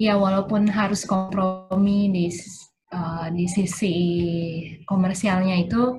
[0.00, 2.26] ya walaupun harus kompromi di
[2.90, 3.96] uh, di sisi
[4.86, 5.98] komersialnya itu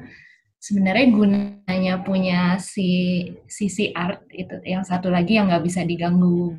[0.59, 6.57] sebenarnya gunanya punya si sisi art itu yang satu lagi yang nggak bisa diganggu.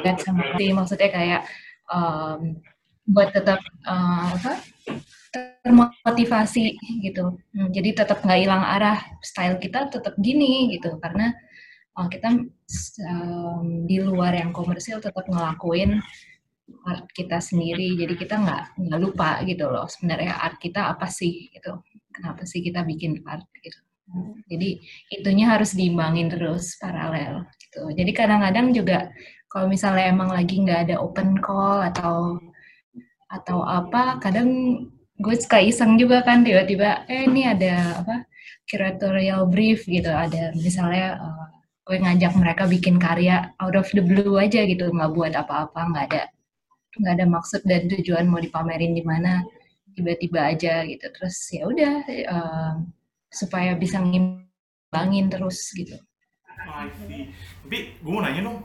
[0.00, 0.16] Dan
[0.72, 1.42] maksudnya kayak
[1.92, 2.56] um,
[3.04, 4.52] buat tetap uh, apa
[5.32, 7.36] termotivasi gitu.
[7.52, 10.96] Hmm, jadi tetap nggak hilang arah style kita tetap gini gitu.
[11.02, 11.34] Karena
[11.98, 12.28] uh, kita
[13.08, 16.00] um, di luar yang komersil tetap ngelakuin
[16.88, 17.94] art kita sendiri.
[17.98, 21.80] Jadi kita nggak nggak lupa gitu loh sebenarnya art kita apa sih gitu.
[22.12, 23.78] Kenapa sih kita bikin art gitu.
[24.50, 24.76] Jadi
[25.08, 27.88] itunya harus diimbangin terus paralel gitu.
[27.96, 29.08] Jadi kadang-kadang juga
[29.48, 32.40] kalau misalnya emang lagi nggak ada open call atau
[33.32, 34.48] atau apa kadang
[35.16, 38.28] gue suka iseng juga kan tiba-tiba eh ini ada apa
[38.68, 40.12] curatorial brief gitu.
[40.12, 41.51] Ada misalnya uh,
[41.82, 46.04] gue ngajak mereka bikin karya out of the blue aja gitu nggak buat apa-apa nggak
[46.14, 46.22] ada
[47.02, 49.42] nggak ada maksud dan tujuan mau dipamerin di mana
[49.98, 51.94] tiba-tiba aja gitu terus ya udah
[52.30, 52.72] uh,
[53.32, 55.96] supaya bisa ngimbangin terus gitu.
[57.64, 58.62] Tapi gue mau nanya dong,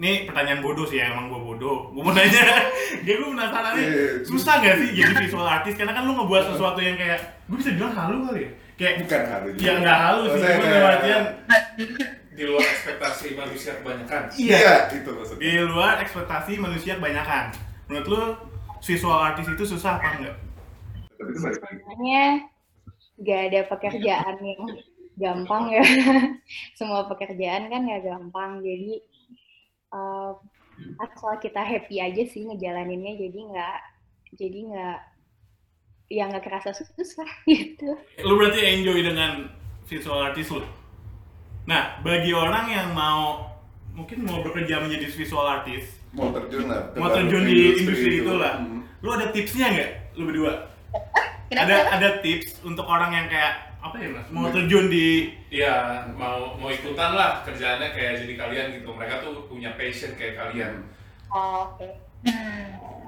[0.00, 1.92] ini pertanyaan bodoh sih ya, emang gue bodoh.
[1.92, 2.40] Gue mau nanya,
[3.04, 5.76] gue gue penasaran nih, Iya, susah gak sih jadi visual artist?
[5.76, 8.50] Karena kan lu ngebuat sesuatu yang kayak, gue bisa bilang halu kali ya?
[8.74, 9.60] Kayak, Bukan halu juga.
[9.60, 11.22] ya nggak halu sih, Maksudnya gue kayak- dalam artian,
[12.30, 15.42] di luar ekspektasi manusia kebanyakan Iya, itu maksudnya.
[15.44, 17.44] di luar ekspektasi manusia kebanyakan.
[17.86, 18.22] Menurut lu,
[18.80, 20.36] visual artist itu susah apa enggak?
[21.20, 22.24] Sebenarnya
[23.20, 24.62] gak ada pekerjaan yang
[25.14, 25.84] gampang ya
[26.78, 29.04] semua pekerjaan kan gak gampang jadi
[29.90, 30.32] uh,
[30.98, 33.78] asal kita happy aja sih ngejalaninnya jadi nggak
[34.38, 34.98] jadi nggak
[36.10, 39.52] ya nggak kerasa susah gitu Lu berarti enjoy dengan
[39.86, 40.62] visual artist lu?
[41.66, 43.46] Nah, bagi orang yang mau,
[43.94, 46.90] mungkin mau bekerja menjadi visual artist, Mau terjun lah.
[46.98, 48.26] mau terjun di industri itu.
[48.26, 48.58] itu lah.
[48.58, 48.82] Hmm.
[49.02, 50.66] Lu ada tipsnya nggak, lu berdua?
[51.50, 51.66] Kenapa?
[51.66, 54.26] Ada ada tips untuk orang yang kayak apa ya mas?
[54.28, 58.88] Mau terjun di Iya, mau mau ikutan lah kerjaannya kayak jadi kalian gitu.
[58.92, 60.84] Mereka tuh punya passion kayak kalian.
[61.32, 61.88] Oh, oke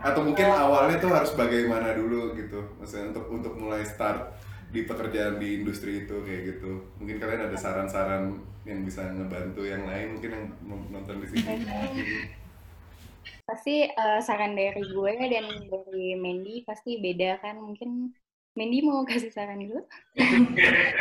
[0.03, 2.65] Atau mungkin awalnya tuh harus bagaimana dulu gitu.
[2.81, 4.33] Maksudnya untuk untuk mulai start
[4.73, 6.81] di pekerjaan di industri itu kayak gitu.
[6.97, 8.33] Mungkin kalian ada saran-saran
[8.65, 10.47] yang bisa ngebantu yang lain mungkin yang
[10.89, 11.55] nonton di sini.
[13.43, 18.15] pasti uh, saran dari gue dan dari Mandy pasti beda kan mungkin
[18.53, 19.81] Mandy mau kasih saran dulu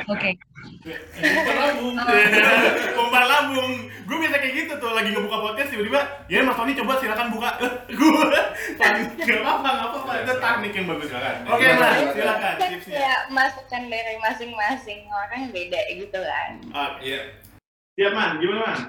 [0.08, 0.40] Oke.
[0.88, 1.96] umpan lambung,
[2.96, 3.72] umpan lambung.
[4.08, 7.50] Gue biasa kayak gitu tuh, lagi ngebuka podcast tiba-tiba, ya Mas Tony coba silakan buka.
[7.92, 8.08] gue,
[8.80, 10.12] nggak apa-apa, nggak apa-apa.
[10.24, 11.36] Itu teknik yang bagus silakan.
[11.46, 12.96] Oke mas, silakan kan tipsnya.
[12.96, 17.20] kayak masukan dari masing-masing orang beda gitu kan Ah, Iya,
[18.00, 18.80] Siap man, gimana man?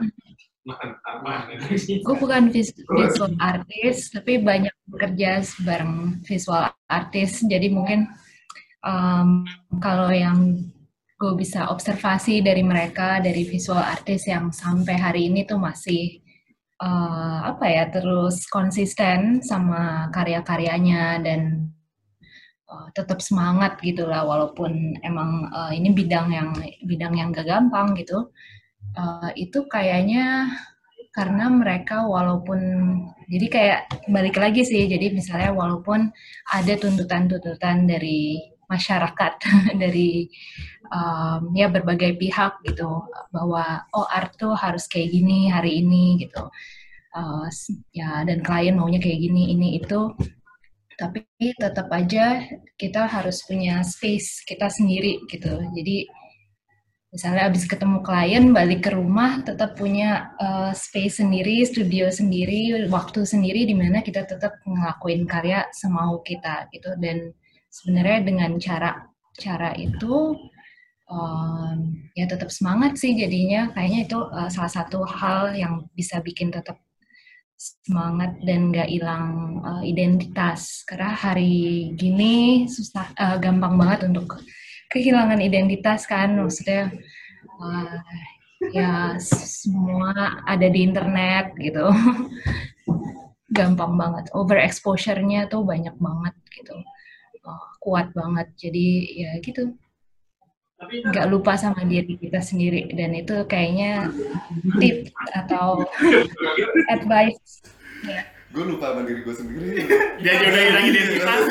[1.98, 7.42] Gue bukan vis- visual artist, tapi banyak bekerja bareng visual artist.
[7.42, 8.06] Jadi mungkin
[8.82, 9.46] um,
[9.78, 10.58] kalau yang
[11.16, 16.18] gue bisa observasi dari mereka, dari visual artist yang sampai hari ini tuh masih
[16.82, 21.70] uh, apa ya terus konsisten sama karya-karyanya dan
[22.66, 26.50] uh, tetap semangat gitu lah walaupun emang uh, ini bidang yang
[26.82, 28.34] bidang yang gak gampang gitu.
[28.98, 30.50] Uh, itu kayaknya
[31.14, 32.60] karena mereka walaupun
[33.30, 36.08] jadi kayak balik lagi sih jadi misalnya walaupun
[36.50, 39.32] ada tuntutan-tuntutan dari masyarakat
[39.82, 40.32] dari
[40.92, 46.48] um, ya berbagai pihak gitu bahwa oh art tuh harus kayak gini hari ini gitu.
[47.12, 47.44] Uh,
[47.92, 50.12] ya dan klien maunya kayak gini ini itu.
[50.96, 51.24] Tapi
[51.56, 55.50] tetap aja kita harus punya space kita sendiri gitu.
[55.72, 56.08] Jadi
[57.12, 63.28] misalnya abis ketemu klien balik ke rumah tetap punya uh, space sendiri studio sendiri waktu
[63.28, 66.92] sendiri di mana kita tetap ngelakuin karya semau kita gitu.
[66.96, 67.32] Dan
[67.72, 69.08] sebenarnya dengan cara
[69.40, 70.36] cara itu
[71.08, 71.76] um,
[72.12, 73.72] ya tetap semangat sih jadinya.
[73.72, 76.76] Kayaknya itu uh, salah satu hal yang bisa bikin tetap
[77.56, 79.26] semangat dan nggak hilang
[79.64, 80.84] uh, identitas.
[80.84, 84.36] Karena hari gini susah uh, gampang banget untuk
[84.92, 86.36] kehilangan identitas kan.
[86.36, 86.92] Maksudnya
[87.56, 87.96] uh,
[88.76, 91.88] ya semua ada di internet gitu.
[93.52, 94.32] Gampang banget.
[94.32, 96.72] Overexposure-nya tuh banyak banget gitu
[97.46, 99.74] uh, kuat banget jadi ya gitu
[100.82, 104.10] nggak lupa sama diri kita sendiri dan itu kayaknya
[104.82, 105.86] tip atau
[106.90, 107.62] advice
[108.02, 108.26] ya.
[108.52, 109.68] Gue lupa sama diri gue sendiri.
[110.20, 111.42] Dia udah hilang identitas.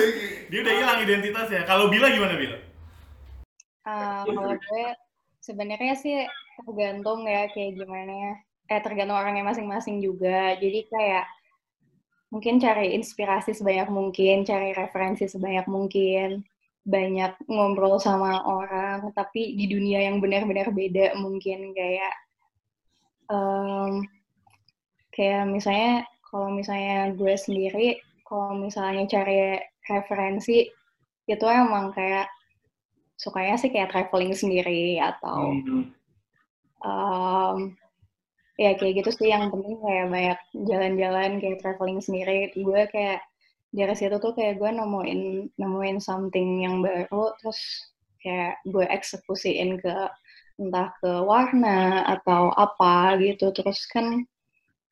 [0.54, 1.62] Dia udah hilang identitasnya.
[1.65, 2.58] Kalau Bila gimana Bila?
[3.82, 4.86] Ah, kalau gue
[5.41, 6.21] sebenarnya sih
[6.62, 8.34] tergantung ya kayak gimana ya.
[8.69, 10.54] Eh tergantung orangnya masing-masing juga.
[10.62, 11.25] Jadi kayak
[12.31, 16.47] mungkin cari inspirasi sebanyak mungkin, cari referensi sebanyak mungkin,
[16.81, 22.15] banyak ngobrol sama orang, tapi di dunia yang benar-benar beda mungkin kayak
[23.29, 24.07] em,
[25.13, 29.59] kayak misalnya kalau misalnya gue sendiri, kalau misalnya cari
[29.91, 30.71] referensi
[31.27, 32.31] itu emang kayak
[33.19, 35.53] sukanya sih kayak traveling sendiri atau
[36.81, 37.75] um,
[38.59, 42.51] ya kayak gitu sih yang penting kayak banyak jalan-jalan kayak traveling sendiri.
[42.55, 43.19] Gue kayak
[43.71, 45.21] dari situ tuh kayak gue nemuin
[45.55, 47.59] nemuin something yang baru terus
[48.23, 49.95] kayak gue eksekusiin ke
[50.61, 53.49] entah ke warna atau apa gitu.
[53.55, 54.23] Terus kan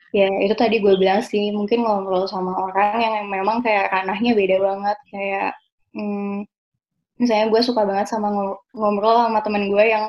[0.09, 4.57] ya itu tadi gue bilang sih mungkin ngobrol sama orang yang memang kayak ranahnya beda
[4.57, 4.97] banget.
[5.13, 5.49] Kayak
[5.93, 6.45] hmm,
[7.21, 10.05] misalnya gue suka banget sama ngo- ngobrol sama temen gue yang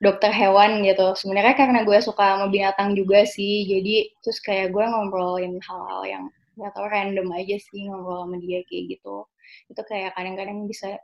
[0.00, 1.12] dokter hewan gitu.
[1.14, 6.24] Sebenarnya karena gue suka sama binatang juga sih, jadi terus kayak gue ngobrolin hal-hal yang
[6.56, 9.24] gak tau random aja sih ngobrol sama dia kayak gitu.
[9.68, 10.96] Itu kayak kadang-kadang bisa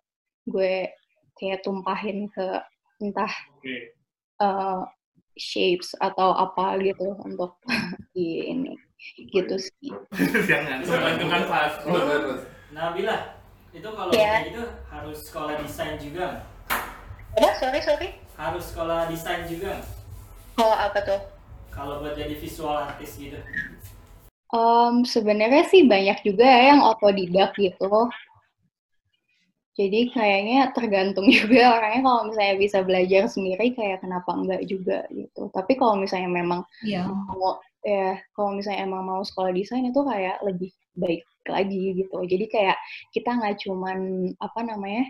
[0.49, 0.89] gue
[1.37, 2.47] kayak tumpahin ke
[3.05, 3.33] entah
[4.41, 4.83] eh,
[5.37, 7.61] shapes atau apa gitu untuk
[8.17, 8.73] di ini
[9.33, 9.93] gitu sih.
[10.49, 10.81] Jangan.
[10.83, 11.73] Itu kan pas.
[11.85, 12.41] Terus.
[12.73, 13.17] Nabila,
[13.77, 14.41] itu kalau Iya.
[14.41, 16.49] kayak gitu harus sekolah desain juga.
[17.37, 18.09] Ada, sorry sorry.
[18.37, 19.81] Harus sekolah desain juga.
[20.57, 21.21] Kalau apa tuh?
[21.73, 23.37] Kalau buat jadi visual artist gitu.
[24.53, 28.09] Em, sebenarnya sih banyak juga ya yang otodidak gitu.
[29.77, 35.53] Jadi kayaknya tergantung juga orangnya kalau misalnya bisa belajar sendiri kayak kenapa enggak juga gitu.
[35.53, 40.41] Tapi kalau misalnya memang ya mau ya kalau misalnya emang mau sekolah desain itu kayak
[40.43, 42.19] lebih baik lagi gitu.
[42.27, 42.79] Jadi kayak
[43.15, 45.05] kita nggak cuman apa namanya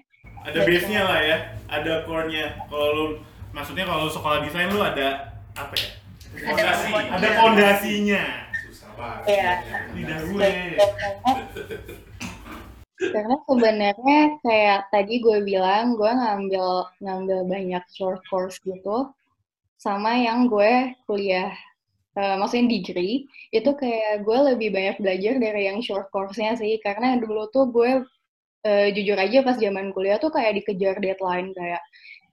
[0.46, 1.38] Ada base-nya lah ya.
[1.66, 2.55] Ada core-nya.
[2.70, 3.05] Kalau lu
[3.51, 5.90] maksudnya kalau lu sekolah desain lu ada apa ya?
[6.37, 6.88] Fondasi.
[6.92, 8.22] Ada fondasinya.
[8.68, 9.25] Susah banget.
[9.27, 9.53] Iya.
[9.96, 10.51] Lidah gue.
[12.96, 19.12] Karena sebenarnya kayak tadi gue bilang gue ngambil ngambil banyak short course gitu
[19.77, 21.53] sama yang gue kuliah
[22.17, 27.21] eh, maksudnya degree itu kayak gue lebih banyak belajar dari yang short course-nya sih karena
[27.21, 28.03] dulu tuh gue
[28.67, 31.81] eh, jujur aja pas zaman kuliah tuh kayak dikejar deadline kayak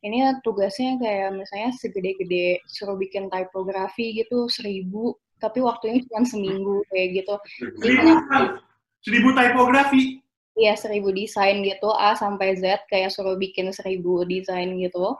[0.03, 7.23] ini tugasnya kayak misalnya segede-gede suruh bikin typography gitu seribu tapi waktunya cuma seminggu kayak
[7.23, 7.35] gitu
[7.83, 8.63] Jadi kayak-
[9.03, 10.23] Seribu typografi.
[10.55, 15.19] Iya, seribu desain gitu, A sampai Z, kayak suruh bikin seribu desain gitu.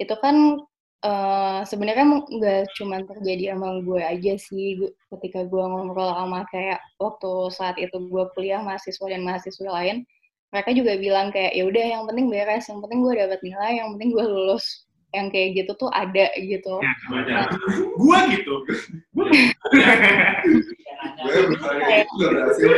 [0.00, 0.64] Itu kan
[1.04, 4.80] eh, sebenarnya nggak cuma terjadi sama gue aja sih,
[5.12, 10.06] ketika gue ngobrol sama kayak waktu saat itu gue kuliah mahasiswa dan mahasiswa lain,
[10.54, 13.88] mereka juga bilang kayak ya udah yang penting beres, yang penting gue dapat nilai, yang
[13.96, 14.86] penting gue lulus.
[15.14, 16.76] Yang kayak gitu tuh ada gitu.
[17.96, 18.54] Gua gitu.
[19.16, 19.64] Gue gitu
[22.20, 22.68] udah berhasil.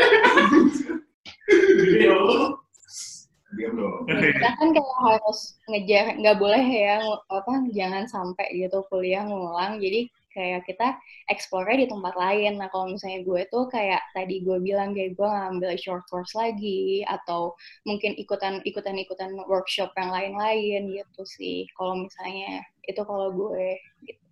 [3.57, 4.05] Diam dong.
[4.05, 7.01] kita kan kayak harus ngejar nggak boleh ya
[7.33, 10.05] apa jangan sampai gitu kuliah ngulang jadi
[10.37, 11.01] kayak kita
[11.33, 15.25] explore di tempat lain nah kalau misalnya gue tuh kayak tadi gue bilang kayak gue
[15.25, 17.57] ngambil short course lagi atau
[17.89, 24.29] mungkin ikutan ikutan ikutan workshop yang lain-lain gitu sih kalau misalnya itu kalau gue gitu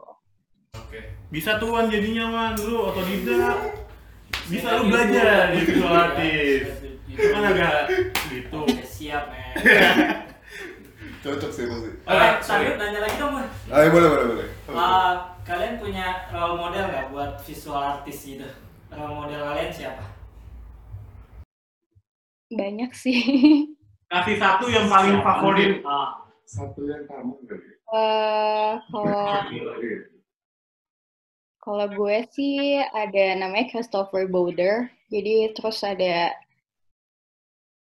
[0.76, 1.00] Oke.
[1.32, 3.56] Bisa tuan jadinya man, lu otodidak.
[4.46, 6.78] Bisa lu belajar visual artist.
[7.06, 7.74] Itu kan agak
[8.28, 8.60] gitu.
[8.84, 9.54] Siap, men.
[11.22, 11.90] Cocok sih pasti.
[11.98, 12.78] Oke, Ah, sorry.
[12.78, 13.46] nanya lagi dong, Bun.
[13.66, 14.46] Ayo boleh boleh boleh.
[14.70, 18.46] Ah, kalian punya role model nggak buat visual artist gitu?
[18.88, 20.04] Role model kalian siapa?
[22.46, 23.18] banyak sih
[24.06, 25.82] Kasih satu yang paling favorit.
[25.82, 27.34] Ah, Satu yang kamu.
[27.90, 29.10] Eh, kalau
[29.50, 29.98] Iya.
[31.66, 34.86] Kalau gue sih ada namanya Christopher Boulder.
[35.10, 36.30] Jadi terus ada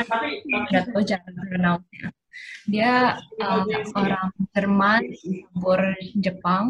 [0.04, 2.08] tapi Nggak tahu cara pronounce-nya.
[2.68, 3.64] Dia uh,
[3.96, 5.80] orang Jerman, campur
[6.20, 6.66] Jepang,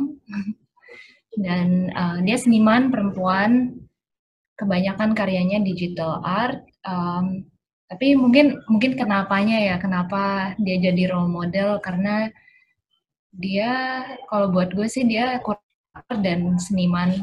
[1.42, 3.82] dan uh, dia seniman perempuan.
[4.56, 6.64] Kebanyakan karyanya digital art.
[6.88, 7.44] um,
[7.86, 11.78] tapi mungkin mungkin kenapanya ya, kenapa dia jadi role model?
[11.86, 12.34] Karena
[13.30, 17.14] dia kalau buat gue sih dia kurator dan seniman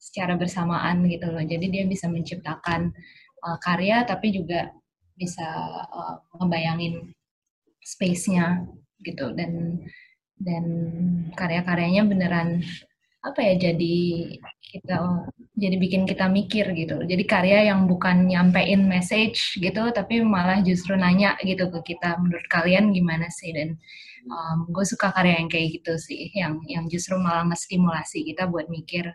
[0.00, 1.44] secara bersamaan gitu loh.
[1.44, 2.94] Jadi dia bisa menciptakan
[3.44, 4.72] uh, karya tapi juga
[5.16, 5.44] bisa
[5.92, 7.12] uh, ngebayangin
[7.84, 8.64] space-nya
[9.04, 9.36] gitu.
[9.36, 9.84] Dan
[10.40, 10.64] dan
[11.36, 12.64] karya-karyanya beneran
[13.26, 13.98] apa ya jadi
[14.62, 14.96] kita
[15.56, 20.94] jadi bikin kita mikir gitu jadi karya yang bukan nyampein message gitu tapi malah justru
[20.94, 23.74] nanya gitu ke kita menurut kalian gimana sih dan
[24.30, 28.70] um, gue suka karya yang kayak gitu sih yang yang justru malah ngestimulasi kita buat
[28.70, 29.10] mikir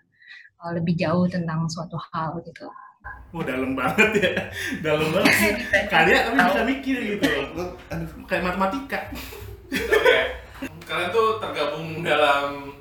[0.59, 2.68] uh, lebih jauh tentang suatu hal gitu
[3.32, 4.32] Oh, dalam banget ya.
[4.86, 5.53] Dalam banget sih.
[5.88, 7.28] Karya tapi bisa mikir gitu.
[8.28, 8.99] Kayak matematika.
[9.72, 10.20] Oke.
[10.84, 12.76] Kalian tuh tergabung dalam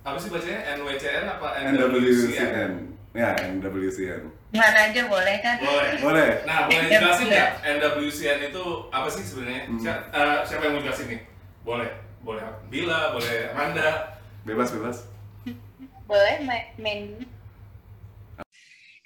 [0.00, 2.72] apa sih bacanya NWCN apa NWCN.
[3.10, 4.22] Ya, NWCN.
[4.50, 5.92] mana aja boleh kan Boleh.
[6.02, 6.30] Boleh.
[6.42, 7.30] Nah, boleh jelasin ya.
[7.30, 9.62] nggak NWCN itu apa sih sebenarnya?
[9.66, 9.78] Hmm.
[9.86, 11.20] Eh, siapa yang mau jelasin nih?
[11.62, 11.90] Boleh.
[12.20, 14.18] Boleh Bila, boleh Amanda.
[14.44, 14.96] Bebas, bebas.
[16.04, 17.22] Boleh ma- main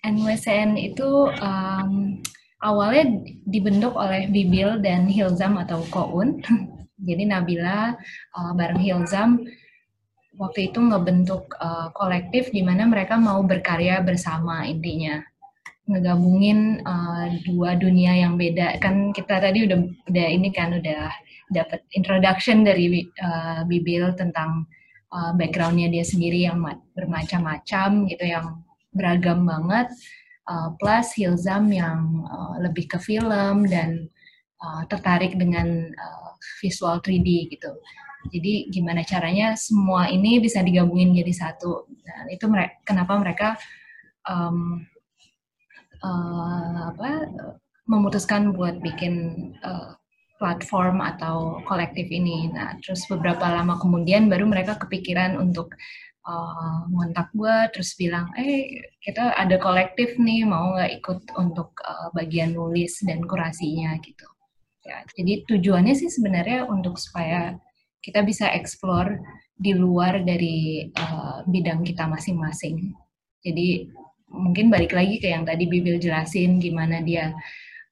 [0.05, 2.21] NWCN itu um,
[2.61, 6.41] awalnya dibentuk oleh Bibil dan Hilzam atau Koun.
[7.09, 7.93] Jadi Nabila
[8.33, 9.45] uh, bareng Hilzam
[10.39, 15.23] waktu itu ngebentuk uh, kolektif di mana mereka mau berkarya bersama intinya.
[15.85, 18.81] Ngegabungin uh, dua dunia yang beda.
[18.81, 19.79] Kan kita tadi udah
[20.09, 21.13] udah ini kan udah
[21.53, 24.65] dapat introduction dari uh, Bibil tentang
[25.13, 28.65] uh, backgroundnya dia sendiri yang ma- bermacam-macam gitu yang
[28.97, 29.93] beragam banget.
[30.45, 34.09] Uh, plus Hilzam yang uh, lebih ke film dan
[34.61, 37.73] uh, tertarik dengan uh, visual 3D gitu.
[38.33, 41.89] Jadi gimana caranya semua ini bisa digabungin jadi satu.
[42.05, 43.49] Dan itu mere- kenapa mereka
[44.29, 44.85] um,
[46.05, 47.29] uh, apa
[47.85, 49.15] memutuskan buat bikin
[49.61, 49.93] uh,
[50.41, 52.51] platform atau kolektif ini.
[52.53, 55.73] Nah, terus beberapa lama kemudian baru mereka kepikiran untuk
[56.27, 62.09] uh, ngontak gue terus bilang, eh kita ada kolektif nih mau nggak ikut untuk uh,
[62.17, 64.27] bagian nulis dan kurasinya gitu.
[64.85, 67.57] Ya, jadi tujuannya sih sebenarnya untuk supaya
[68.05, 69.17] kita bisa explore
[69.57, 72.93] di luar dari uh, bidang kita masing-masing.
[73.41, 73.89] Jadi
[74.29, 77.33] mungkin balik lagi ke yang tadi Bibil jelasin gimana dia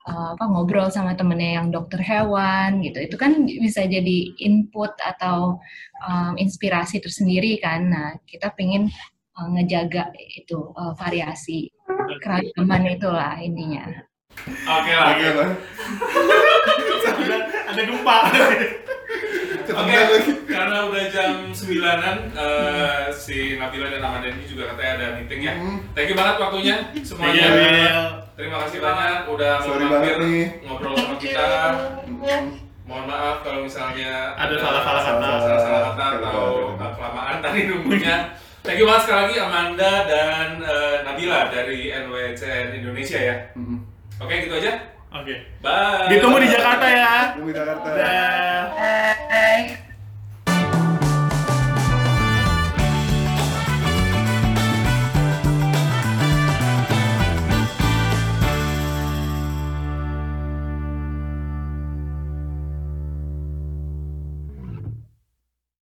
[0.05, 3.01] uh, apa ngobrol sama temennya yang dokter hewan gitu.
[3.01, 5.57] Itu kan bisa jadi input atau
[6.05, 7.89] um, inspirasi tersendiri kan.
[7.89, 8.93] Nah, kita pengen
[9.41, 11.73] uh, ngejaga itu uh, variasi
[12.21, 13.89] keragaman itulah intinya.
[14.69, 15.09] Oke lah.
[15.17, 15.51] Oke lah.
[17.13, 17.37] ada,
[17.73, 18.19] ada gempa.
[19.65, 19.97] Oke,
[20.45, 25.55] karena udah jam 9-an eh, si Nabila dan Amanda ini juga katanya ada meeting ya.
[25.55, 25.79] Hmm.
[25.93, 27.45] Thank you banget waktunya Iya, semuanya.
[27.49, 28.01] Bil.
[28.33, 30.17] Terima kasih banyak udah mau Sorry mampir
[30.63, 31.47] ngobrol sama kita.
[32.83, 35.29] Mohon maaf kalau misalnya Ada salah-salah kata.
[35.39, 38.15] salah-salah kata atau uh, kelamaan tadi nunggunya.
[38.63, 43.37] Thank you banget sekali lagi Amanda dan uh, Nabila dari NWCN Indonesia ya.
[43.55, 43.79] Mm-mm.
[44.19, 44.73] Oke, gitu aja.
[45.13, 45.35] Oke.
[45.61, 46.09] Bye.
[46.09, 47.37] Ditunggu di Jakarta ya.
[47.37, 47.89] Tunggu di Jakarta.
[47.93, 48.63] Dah.
[49.29, 49.92] Bye.